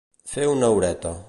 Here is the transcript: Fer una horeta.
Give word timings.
Fer 0.31 0.47
una 0.53 0.71
horeta. 0.77 1.17